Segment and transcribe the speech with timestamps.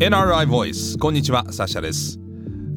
[0.00, 0.98] NRI Voice.
[0.98, 2.18] こんにちはサッシャです。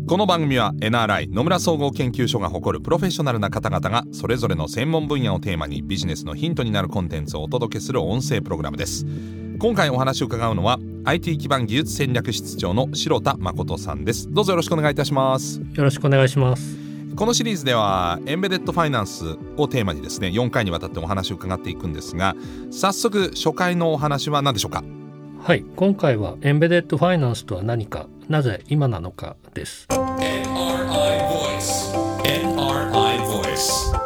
[0.09, 9.05] この番組は NRI 野村総合研究所が誇るプロフェッショナルな方々がそれぞれの専門分野をテーマにビジネスのヒントになるコンテンツをお届けする音声プログラムです。
[9.57, 14.29] 今回お話を伺うのは IT 基盤技術戦略室長の白田誠さんです。
[14.29, 15.61] どうぞよろしくお願いいたします。
[15.61, 16.75] よろしくお願いします。
[17.15, 22.35] このシリーズではエンベデッドファイナンスをテーマにですね4回にわたってお話を伺っていくんですが
[22.69, 24.83] 早速初回のお話は何でしょうか？
[25.43, 25.65] はい。
[25.75, 29.87] 今回はエンベデッドファイナンスとは何かなぜ今なのかです。
[29.89, 30.47] NRI
[31.27, 31.91] Voice
[32.23, 34.02] NRI Voice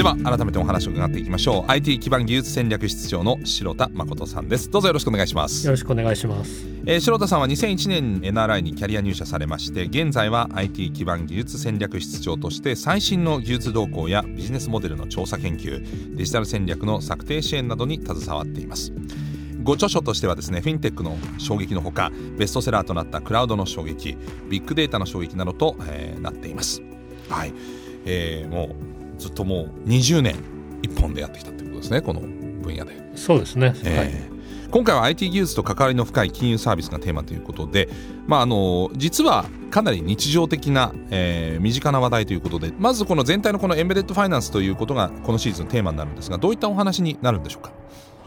[0.00, 1.70] では改めてお話を伺っていきましょう。
[1.70, 4.70] IT 基盤技術戦略室長の白田誠さんです。
[4.70, 5.66] どうぞよろしくお願いします。
[5.66, 6.64] よろしくお願いします。
[6.86, 18.94] えー、白田さんは2001年 NRI にキャリア入社されまして現在は IT 基盤技術戦略室長として最新の技術動向やビジネスモデルの調査研究デジタル戦略の策定支援などに携わっています。
[19.62, 24.16] ご著書としてはですねフィンテックの衝撃のほかベストセラーとなったクラウドの衝撃
[24.48, 26.80] ビッグデータの衝撃などと、えー、なっています。
[27.28, 27.52] はい、
[28.06, 30.36] えー、もうずっともう20年
[30.82, 32.98] 一本でやってきたということですねこの分野で。
[33.14, 34.40] そうですね、えー、はい。
[34.70, 37.88] 今回は IT 技術と関わりの深い金融サービスがテーマということで、
[38.26, 47.72] まあ、あの実はかなり日常的な、えー、身近な話題ということでまずこの全体のこのエンベデッドファイナンスということがこのシーズンのテーマになるんですがどういったお話になるんでしょうか？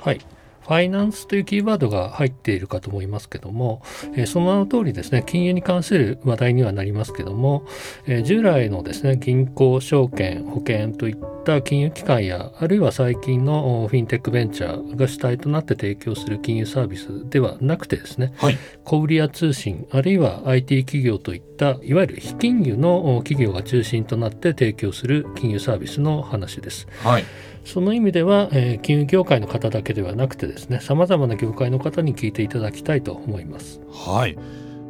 [0.01, 0.19] はい
[0.63, 3.81] ファイナンスというキーワードが入っているかと思いますけども、
[4.15, 7.65] えー、その名の通りですね、金融に関する話題にはなりますけども、
[8.05, 26.87] えー、従来のですね、銀行、証券、保険といった金融機関や、あるいは最近のフィンテックベンチャーが主体となって提供する金融サービスではなくてですね、はい、小売や通信、あるいは IT 企業といった、いわゆる非金融の企業が中心となって提供する金融サービスの話です。
[27.03, 27.23] はい
[27.63, 33.79] その意味では、えー、金融業界の方だけではなくてですねさまざまな業界の方に聞いていただきたいと思います。
[33.91, 34.37] はい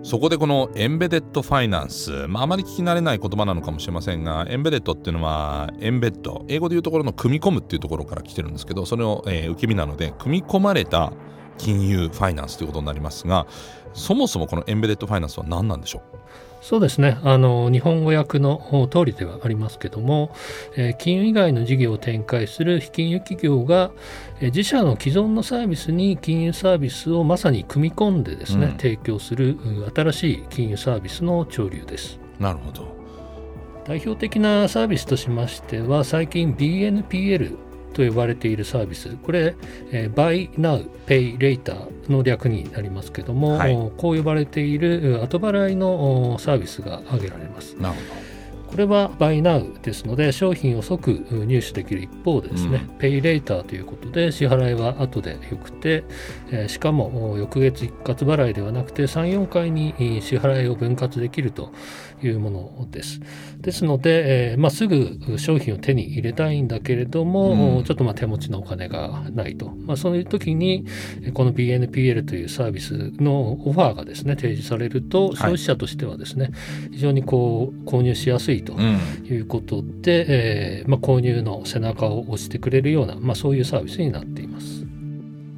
[0.06, 11.14] そこでこのエンベデッドファイナンス、まあ、あまり聞き慣れない言葉なのかもしれませんがエンベデッドっていうのはエンベッド英語でいうところの組み込むっていうところから来てるんですけどそれを、えー、受け身なので組み込まれた
[11.58, 13.48] 金融ファイナンスということになりますが
[13.94, 16.13] そもそもこのエンベデッドファイナンスは何なんでしょう？
[16.64, 17.18] そうですね。
[17.24, 20.34] あの日本語訳の通りではありますけども、
[20.78, 23.92] えー、金融以外の事業を展開する非金融企業が、
[24.40, 29.58] えー、自社の既存のサービスに金融サービスをまさに組み込んでですね、うん、提供する
[29.94, 32.18] 新しい金融サービスの潮流です。
[32.40, 32.88] なるほど。
[33.86, 37.58] 代表的なサービスとしましては最近 BNPL
[37.94, 39.16] と呼ばれているサービス。
[39.24, 39.56] これ、
[39.92, 47.76] えー、Buy Now Pay Later の略になりますけども、はい、こう呼ばれている後払いのサービスが挙げられます。
[47.76, 48.33] なるほど
[48.74, 56.04] これは Buy Now ですので商品を即入手できる一方でですね、うん、Pay Later ということで支払いは後でよくて、
[56.50, 61.72] えー、しかも翌月一括払いではなくて34回に支払いを分割できると
[62.24, 63.20] いうものです。
[63.60, 70.86] ですので、えーまあ、すぐ商品を手に入れたいんだけれども、うん、ちょっとまあ手持ちのお金がないと、まあ、そういう時に
[71.34, 76.54] この BNPL というサービスのオファーがですね提示されると消費者としてはですね、はい、
[76.94, 84.86] 非常にこう購入しやすいということで、うん、えー、まあ、購入の背中を押してくれるような、まあ、そういうサービスになっています。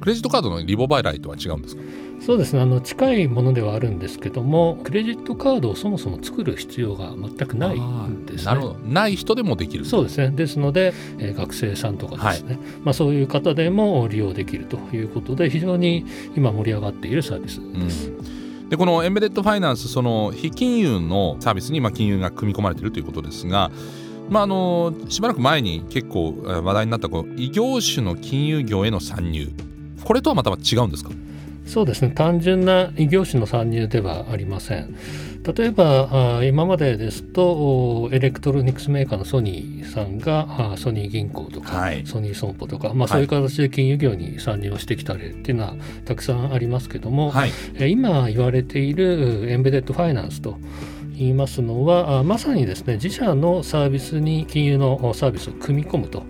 [0.00, 1.82] クレジットカードのリボ払いとは違うんですか？
[2.20, 2.60] そうですね。
[2.60, 8.44] あの近いものではあるんですけどもクレジットカードをそもそも作る必要が全くないんですね。
[8.46, 8.74] なるほど。
[8.80, 9.84] ない人でもできる。
[9.84, 10.30] そうですね。
[10.30, 16.04] ですので、えー、学生さんとかですね、はい、まあ、そういう方でも利用できるということで非常に
[16.36, 18.10] 今盛り上がっているサービスです。
[18.10, 23.70] うんでこのエンベデッドファイナンスその非金融のサービスにまあ金融が組み込まれているということですが、
[24.28, 29.50] まあ、あのしばらく前に結構話題になったこの異業種の金融業への参入。
[30.04, 31.10] これとはまた違うんですか？
[31.66, 32.10] そうですね。
[32.10, 34.96] 単純な異業種の参入ではありません。
[35.54, 47.52] 例えば今までですとエレクトロニクスメーカーのソニーさんがソニー銀行とか、はい、ソニー損保とか、まあ、そういう形で金融業に参入をしてきた例っていうのはたくさんありますけども、はい、
[47.88, 50.58] 今言われているエンベデッドファイナンスと
[51.16, 56.24] 言いますのはまさにですね自社のサービスに金融のサービスを組み込むと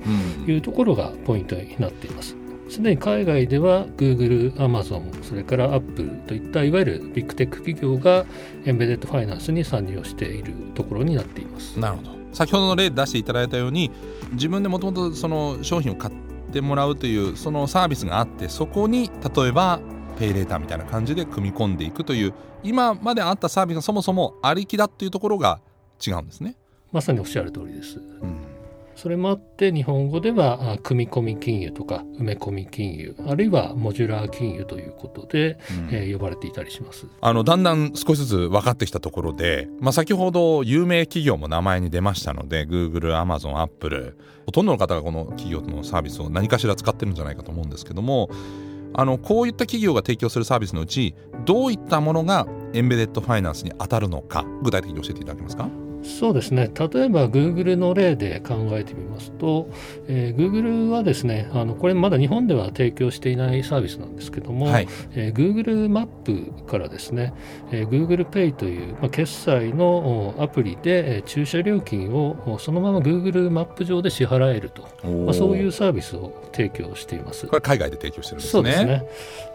[0.46, 2.36] いうところがポイントになっています。
[2.68, 8.26] すでに海外では Google、Amazon、それから Apple といったいわゆるビッグテック企業が
[8.64, 11.78] エンベデッドファイナンスに参入をしているところになっています。
[11.78, 13.90] なるほど先ほどの例出していただいたように
[14.32, 16.14] 自分でもともとその商品を買っ
[16.52, 19.80] てもらうというそのサービスがあってそこに例えば
[20.18, 25.60] ペイレーターみたいな感じで組み込んでいくという今まであったサービスがそもそもありきだっていうところが
[26.06, 26.56] 違うんですね。
[26.92, 27.98] まさにおっしゃる通りです。
[27.98, 28.55] うん
[28.96, 35.58] それもあって日本語では組み込み金融とか埋め込み金融あるいはモジュラー金融ということで、
[35.88, 37.06] うん、えー、呼ばれていたりします。
[37.20, 44.16] あのだんだん少しずつ分かってきたところで、まあ、先ほど有名企業も名前に出ましたので Google、Amazon、Apple
[44.46, 48.30] ほとんどの方がこの企業のサービスを何かしら使ってるんじゃないかと思うんですけども
[48.94, 51.14] あのこういった企業が提供するサービスのうち
[51.44, 55.68] どういったものがエンベデッドファイナンスに当たるのか具体的に教えていただけますか？
[56.06, 56.70] そうですね。
[56.74, 59.68] 例えば Google の例で考えてみますと、
[60.08, 64.88] えー、Google はですねあのこれまだ日本では提供していないサービスなんですけども、はい。
[65.14, 67.34] えー、Google マップからですね、
[67.70, 74.82] えー、Google Pay という、まあ、決済のアプリで、えー、駐車料金をそのまま Google マップ上で支払えると、
[75.24, 77.46] まあ、そういうサービスを提供しています。
[77.46, 78.50] これ海外で提供してるんですね。
[78.52, 79.06] そうですね。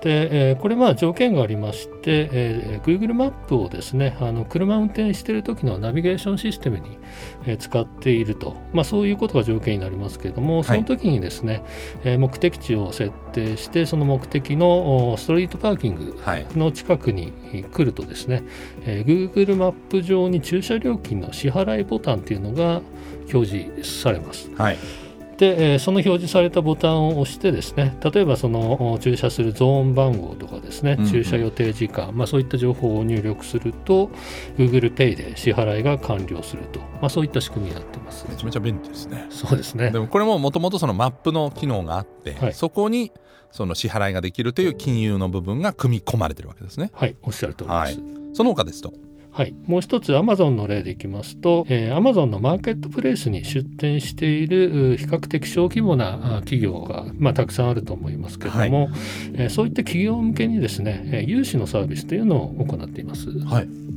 [0.04, 6.98] で、えー、これまあ条件がありまして、えー、Google マップをですねあの車運転している時のナビゲーションシステムに、
[7.46, 11.64] え使っていると、まあ、そういうことが条件になりますけれども、その時にですね、
[12.04, 16.20] え、はい、目的地を設定して、その目的のストリートパーキング
[16.56, 17.34] の近くに
[17.72, 18.44] 来るとですね、
[18.86, 22.82] え Google マップ上に駐車料金の支払いボタンというのが
[23.34, 24.50] 表示されます。
[24.56, 24.78] はい
[25.42, 34.12] で、えその表示されたボタンを押してですね例えばその駐車するゾーン番号とかですね、うんうん、駐車予定時間、まあ、そういった情報を入力すると
[34.60, 38.28] Google Pay で支払いが完了すると、まあ、そういった仕組みになってます。
[38.30, 39.26] めちゃめちゃ便利ですね。
[39.32, 39.90] そうですね。
[39.90, 43.12] でもこれももともとそのマップの機能があって、はい、そこに
[43.50, 46.92] その支払いができるという金融の部分が組み込まれてるわけですね。
[46.94, 48.00] はいおっしゃる通りです、はい、
[48.34, 48.94] その他ですと
[49.32, 58.90] はい、もう一つアマゾンの例でいきますと、えマゾンのマーケットプレイスに出店している比較的小規模な企業が、まあ、たくさんあると思いますけれども、はい、
[59.36, 63.30] えー、そういった企業向けにですね融資のサービスというのを行っています。
[63.46, 63.91] はい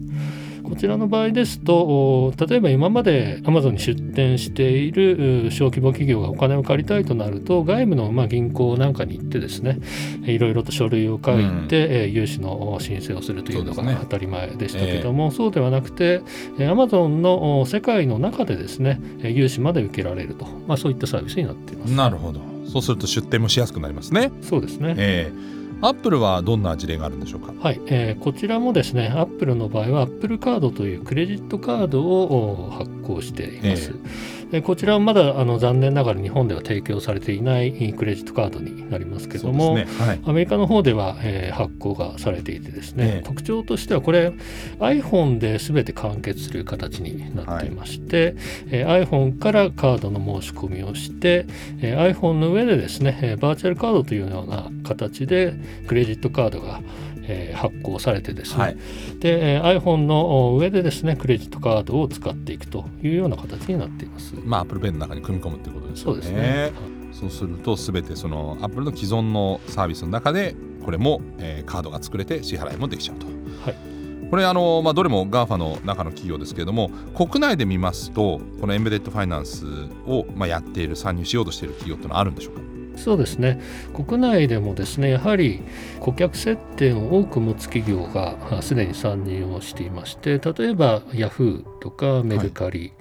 [0.75, 9.79] こちらの場合ですと例えば今までアマゾンに出店している小規模企業がお金を借りたいとなると外部のま銀行なんかに行ってですね
[10.25, 16.23] いろいろと書類を書いて、うん、融資の申請をするというのが当たり前でしたけどもそう、ねえー、そうではなくて
[16.69, 21.93] アマゾンの世界の中でですね融資まで受けられると、まあ、そういったサービスになっています。
[21.93, 22.41] なるほど。
[22.67, 24.32] そうすると出店もしやすくなりますね。
[24.43, 27.53] そうですね、えーアップルはどんな事例があるんでしょうか？
[27.61, 33.91] はい、えー、こちらもですね、アップルの場合はアップルカードというクレジットカードを発行しています。
[33.91, 39.87] えーでこちらはまだあの残念ながら日本では提供されていないクレジットカードになりますけども、ね。
[39.99, 44.32] はい、アメリカの方では、えー、発行がされていてですね、えー、特徴としてはこれ
[44.79, 48.35] iPhone で全て完結する形になっていまして、はい、
[48.70, 51.46] えー、iPhone からカードの申し込みをして、
[51.81, 55.55] えー、iPhone の上でですねバーチャルカードというような形で
[55.87, 56.81] クレジットカードが
[57.26, 58.76] えー、発行されてですね、はい、
[59.19, 64.35] で、えー、iPhone の上でですねクレジットカードを使っていくというような形になっています。
[64.44, 66.05] まあ Apple Pay の中に組み込むということですね。
[66.05, 66.73] そうですね。
[67.12, 70.55] そうするとすべてその Apple の既存のサービスの中で
[70.85, 73.27] これも、えー、カードが作れて支払いもできちゃうと。
[73.27, 73.94] はい
[74.31, 79.65] これあの、まあ、どれも GAFA の中の企業ですけれども国内で見ますとこのエンベデッドファイナンス
[80.06, 82.74] を、まあ、やっている参入しようとしている企業というのはあるんでしょうか？
[82.96, 83.61] そうですね。
[83.93, 85.62] 国内でもですねやはり
[86.00, 92.93] 顧客接点を多く持つ企業がすでに参入をしていまして例えばヤフーとかメルカリ、はい、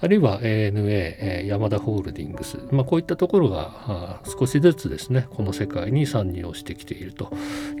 [0.00, 7.32] あるいは ANA ヤマダホールディングス、まあ、こういったところが少しずつですねこの世界に参入をしてきていると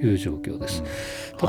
[0.02, 0.82] いう状況です。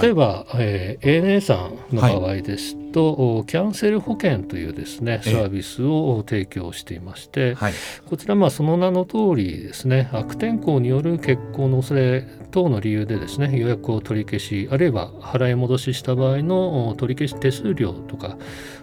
[0.02, 7.74] 例えば、はい、えー、ANA さんの場合ですと、はい、キャンセル保険というですねサービスを提供していまして、はい、
[8.08, 18.38] こちらまあその名の通りですね悪天候による欠航の恐れ等の理由でですね予約を取り消しあるいは払い戻しした場合の取り消し手数料とか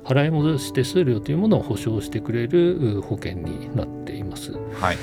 [0.04, 4.52] 払い戻し手数料というものを保証してくれる保険になっています。
[4.52, 4.96] はい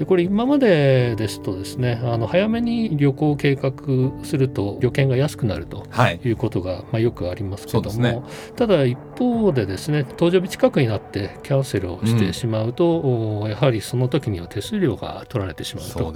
[0.00, 3.70] でこれ今までですとですねあの早めに旅行を計画
[4.24, 5.84] すると旅券が安くなると
[6.24, 6.30] い。
[6.30, 8.22] うことが、はい、まあ、よくありますけども、ね、
[8.56, 13.00] ただ一方でですね搭乗日近くになってキャンセルをしてしまうと、
[13.42, 16.14] うん、やはりその時には手数料が取られてしまうと。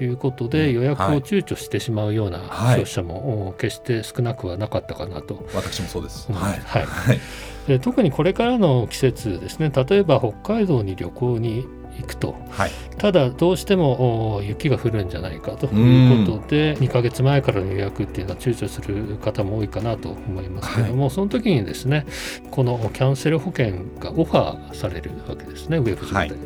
[0.00, 5.44] いうことで予約を躊躇してしまうような消費者も決して少なくはなかったかなと。
[5.54, 6.80] 私もそうです、はい、は
[7.14, 7.20] い、
[7.66, 11.66] で特にこれからの季節ですね例えば北海道に旅行に
[11.98, 22.06] 行くと、はい、ただどうしても雪が降るんじゃないかということで2か月前からの予約っていうのは躊躇する方も多いかなと思いますけども、はい、その時にですね
[22.50, 26.36] このキャンセル保険がオファーされるわけですねウェブ上で。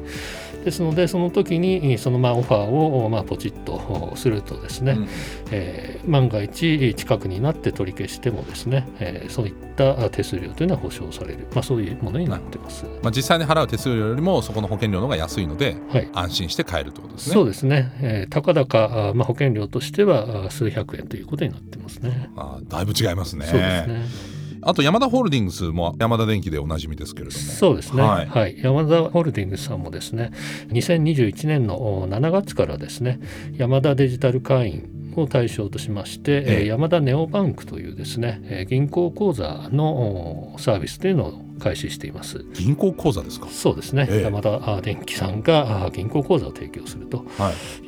[0.63, 5.09] はいですのでその時にそのまあオファーをまあポチッとするとですね、うん、
[5.51, 17.35] えー、万が一近くになって取り消してもですね、えー、そういった手数料というのは保証される、まあ、そういうものになってます、まあ、実際に払う手数料よりもそこの保険料の方が安いので、はい、安心して買えるということですね。
[17.35, 22.31] そうですね、えー、たかだか、まあ、保険料としては数百円ということになってますね。
[22.37, 23.47] あだいぶ違いますね。
[23.47, 24.32] そうですね
[24.63, 27.41] あとヤマダホールディングスもヤマダ電機でおなじみですけれども。
[27.41, 30.33] そうですね、はい、はい、ヤマダホールディングスさんもですね
[30.69, 33.21] 2021年の7月からですね
[33.57, 42.45] ヤマダデジタル会員を対象としまして、ええ、ヤマダネオバンクというですね銀行口座のサービスというのを開始しています。
[42.53, 43.49] 銀行口座ですか？
[43.49, 47.25] そうですね、ええ、山田電機さんが銀行口座を提供すると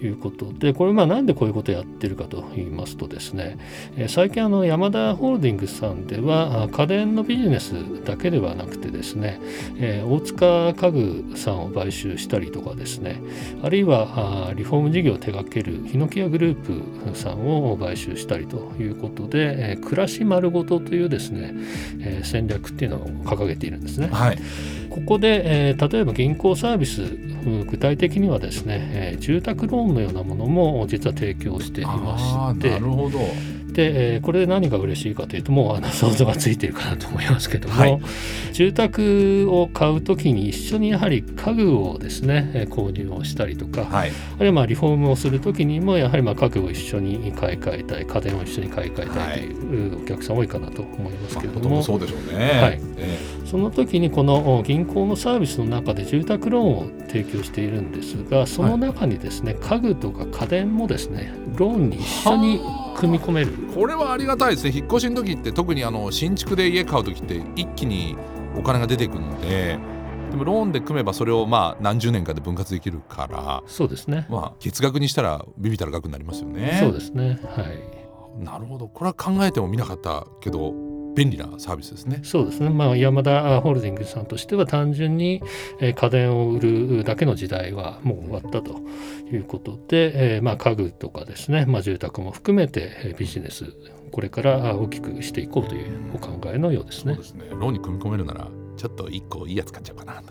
[0.02, 0.14] い。
[0.14, 3.59] うことで、はい、これまあなんでこういうことをやってるかと言いますとですね
[4.09, 7.73] 最近あの山田ホールディングスさんでは家電のビジネス
[8.04, 9.40] だけではなくてですね
[10.07, 13.21] 大塚家具さんを買収したりとかですね
[13.62, 21.54] あるいはリフォーム事業を手掛けるヒノキヤグループさんを買収したりということで暮らし丸ごとというですね
[22.23, 24.09] 戦略っていうのを掲げてているんですね。
[24.12, 24.38] はい、
[24.90, 27.02] ここで、えー、例えば銀行サービス
[27.71, 32.71] 具体的にはですね、えー、住宅ローンのようなものも実は提供していまして。
[32.71, 33.18] なるほど
[33.75, 38.00] で、えー、これで何が嬉しいかというともうあの想像がついているかなと思いますけども、はい、
[38.52, 52.81] 住宅を買うときに一緒にやはり家具をですね購入をしたりとか、はい、あるいはまあリフォームをするときにもやはりまあ家具を一緒に買い替えたい家電を一緒に買い替えたいというお客さん多いかなと思いますけれども、まあ、そうでしょうね、はい。
[52.97, 62.61] えー、その時にこの銀行のサービスの中で住宅ローンを提供しているんですがその中にですね、家具とか家電もですねローンに一緒に
[62.95, 63.53] 組み込める。
[63.75, 64.73] これはありがたいですね。
[64.75, 68.17] 引っ越しの時って特にあの新築で家買う時って一気に
[68.57, 69.79] お金が出てくるので
[70.31, 74.27] でもローンで組めばそれをまあ何十年かで分割できるからそうですね。
[74.31, 76.79] まあ月額にしたらビビたる額になりますよね。
[76.81, 77.39] そうですね。
[77.45, 78.45] はい。
[78.45, 78.89] なるほど。
[78.89, 80.73] これは考えてもみなかったけど
[81.14, 82.21] 便利なサービスですね。
[82.23, 82.71] そうですね。
[82.71, 85.42] まあ山田ホールディングスさんとしては単純に
[85.80, 88.80] 家電を売るだけの時代はもう終わったと
[89.33, 93.66] いうことで、まあ家具とかですね、まあ住宅も含めてビジネス
[94.11, 97.14] これから大きくしていこうというお考えのようですね。
[97.14, 97.47] そうですね。
[97.50, 100.23] ローンに組み込めるならちょっと一個いいやつ買っちゃおうかな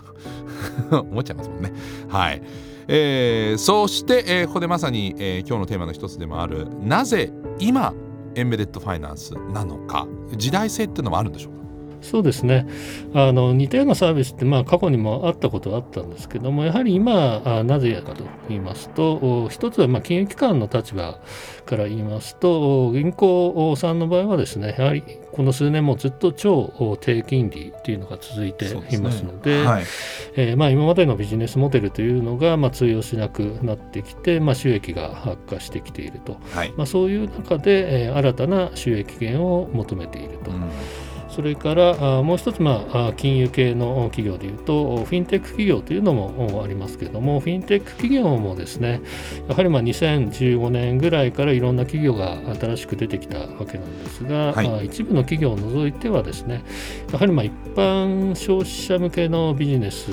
[0.90, 1.72] と 思っちゃいますもんね。
[2.08, 2.42] はい。
[2.88, 7.94] えー、そして、えー、ここでまさに、えー、今日のテーマの一つでもあるなぜ今
[8.36, 10.06] エンベデッドファイナンスなのか。
[10.36, 11.58] 時代性っていうのもあるんでしょうか？
[12.04, 12.66] そうですね。
[13.14, 21.18] あの似たようなサービスってまあ過去にもあったことはあったんですけどもやはり今あなぜかと言いますと一つはまあ金融機関の立場
[21.64, 25.02] から言いますと銀行さんの場合はですねやはり
[25.34, 29.66] この数年もずっと超低金利というのが続いていますので、ね。
[29.66, 29.84] はい、
[30.36, 40.52] えー、まあ、今までのビジネスモデルというのがまあ通用しなくなってきて、まあ、収益が悪化してきていると、はい、まあ、そういう中で、えー、新たな収益源を求めていると。
[40.52, 40.70] うん
[41.34, 49.00] それからもう一つ、まあ、金融系の企業でいうと、フィンテック企業というのもありますけれども、フィンテック企業もですね、
[49.48, 56.62] やはりまあ2015年ぐらいからいろんな企業が新しく出てきたわけなんですが、はい、一部の企業を除いてはですね、
[57.12, 60.10] やはりまあ一般消費者向けのビジネス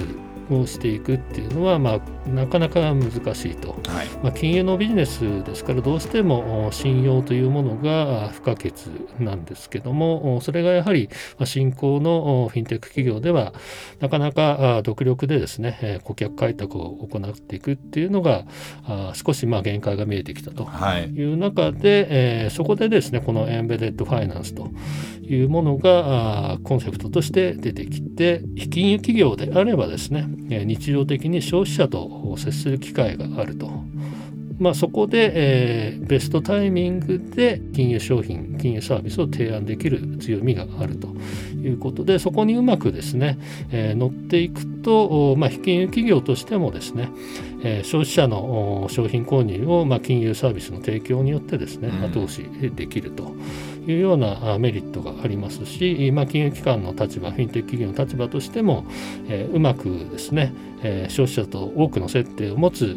[0.59, 8.73] をしていくっていうのは、まあ、なかなか難しいと、はい、まあ、金融のビジネスですからどうしても信用というものが不可欠
[9.19, 11.09] なんですけどもそれがやはり
[11.45, 13.53] 新興のフィンテック企業では
[13.99, 18.45] なかなか独力でですね顧客開拓を行っていくっていうのが
[19.13, 20.67] 少しまあ限界が見えてきたと
[20.97, 21.33] い。
[21.33, 24.69] う中で、はい、そこでですねこのエンベデッドファイナンスと
[25.21, 33.69] いうものがコンセプトとして出てきて金融企業であればですね日常的に消費者と接する機会があると。
[34.59, 41.07] まあ、そこで、えー、ベストタイミングで金融商品金融サービスを提案できる強みがあると
[41.61, 43.37] いうことでそこにうまくですね、
[43.71, 47.09] えー、乗っていくと、まあ、金融企業としてもですね、
[47.63, 52.43] えー、消費者の商品購入を、まあ、金融サービスの提供によってですね後押し
[52.75, 53.33] できると。
[53.87, 58.85] いうようなメリットがありますし、まあ、金融機関の立場、フィンテック企業の立場としても、
[59.27, 60.53] えー、うまくですね、
[60.83, 62.95] えー、消費者と多くの接点を持つ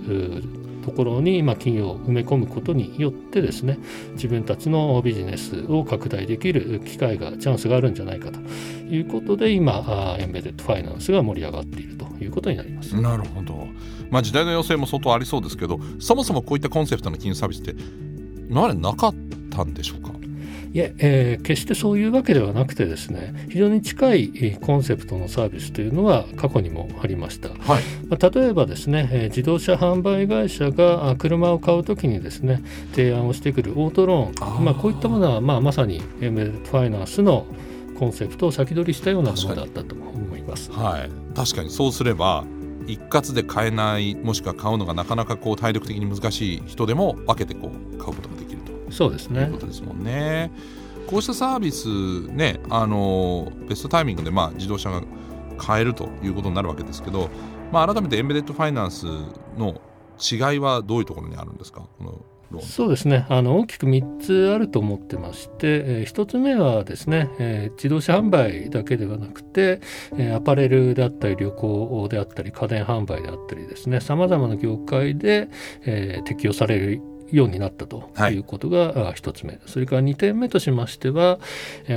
[0.85, 3.79] ところに、まあ、企業を埋め込むことによってですね
[4.13, 12.95] 自分たちのビジネスを拡大できる機会がチャンスがあるんじゃないかということで今エンベデッドファイナンスが盛り上がっているということになります。
[13.01, 13.67] なるほど、
[14.11, 17.75] まあ、時代の要請も相当ありそうですけどそもそもこういったコンセプトの金融サービスって
[18.51, 19.15] 今までなかっ
[19.51, 20.11] たんでしょうか？
[20.75, 27.83] いええー、決してそういうわけではなくてですね非常に近いコンセプトのサービスというのは過去にもありました、はい。
[28.09, 32.61] まあ、例えばですね、えー、自動車販売会社が車を買うときにですね
[32.93, 34.65] 提案をしてくるオートローン。
[34.65, 37.47] まあ、こういったものは、まあ、まさにエメファイナンスの
[37.99, 40.73] コンセプトを先取りしたようなものだったと思います。
[40.73, 42.45] はい、確かにそうすれば
[42.87, 48.44] 一括で買えないもしくは買うのがなかなかこう体力的に難しい人でも分けてこう買うことができ
[48.95, 49.43] そうですね。
[49.43, 50.51] いうことですもんね。
[51.07, 55.03] こうしたサービスねあのベストタイミングでまあ自動車が
[55.59, 57.29] 買えるということになるわけですけど、
[57.73, 59.05] まあ、改めてエンベデッドファイナンス
[59.59, 59.81] の
[60.19, 61.83] 違いはどういうところにあるんですか？
[61.99, 63.27] このそうですね。
[63.29, 69.81] あの大きく3つあると思ってまして、えー、1つ目はですね、えー、自動車販売だけではなくて、
[70.17, 75.49] えー、アパレルであったり旅行であったり家電販売であったりですねさまざまな業界で、
[75.83, 77.03] えー、適用される
[77.35, 78.35] ようになったとい。
[78.37, 81.39] うことが1つ目、はい、それから2点目としましては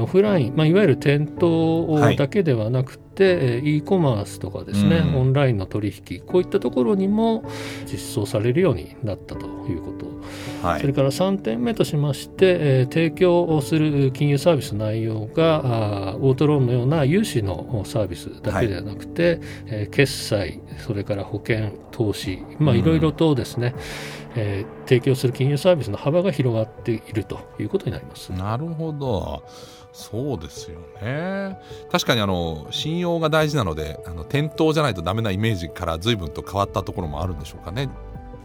[0.01, 7.43] オフライン、まあ、いわゆる店頭だけではなくて、はい、e コマースとかですね、うん、オンラインの取引こういったところにも
[7.85, 28.31] 実装されるようになったということ、はい、それから3点目としまして、えー、提供をする金融サービス内容があオートローンのような融資のサービスだけではなくて、はい、えー、決済それから保険投資、まあ、いろいろとですね、うん、えー、提供する金融サービスの幅が広がっているということになります。
[28.31, 29.43] なるほど。
[29.91, 31.57] そうですよね。
[31.91, 37.89] 確かにあの信用が大事なのであの店頭じゃないとダメなイメージから随分と変わったところもあるんでしょうかね。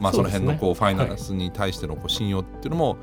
[0.00, 2.96] まあ、その辺のこうファイナンスに対してのこう信用っていうのも、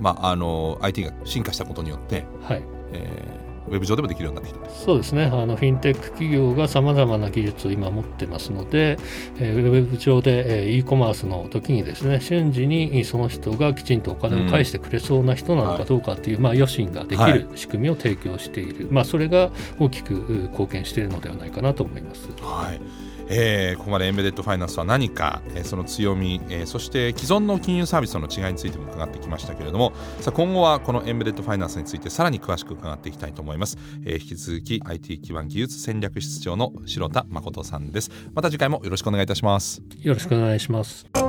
[0.00, 2.62] まあ、あの IT が進化したことによって、はい。
[2.92, 4.70] えーウェブ上でもできるようになってきた。
[4.70, 5.24] そうですね。
[5.24, 8.98] あのフィンテック企業がさまざまな技術を今持ってますので、
[9.38, 20.12] えー、ウェブ上で、えー、e コマースの時にですね瞬時にその人がきちんとお金を返してくれそうな人なのかどうかという、うん、まあ、予診ができる仕組みを提供している、はい、まあ、それが大きく
[20.50, 22.28] 貢献しているのではないかなと思います。
[22.40, 38.10] はいえー、ここまでエンベデッドファイナンスは何か、えー、その強み、えー、そして既存の金融サービスとの違いについても伺ってきましたけれどもさあ今後はこのエンベデッドファイナンスについてさらに詳しく伺っていきたいと思います、えー、引き続き IT 基盤技術戦略室長の城田誠さんです。
[38.34, 39.82] また次回もよろしくお願いいたします。
[40.00, 41.21] よろしくお願いします。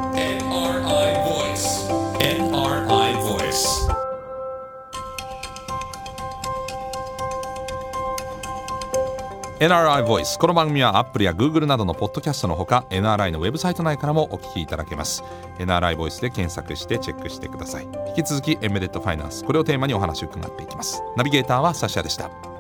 [9.63, 15.23] NRI Voice この番組は Apple や Google などのポッドキャストのほか NRI のウェブサイト内からもお聞きいただけます。
[15.58, 17.88] NRI Voice で検索してチェックしてください。
[18.10, 21.02] 引き続きエメデットファイナンスこれをテーマにお話を伺っていきます。
[21.15, 22.53] ナビゲーターはサシヤでした。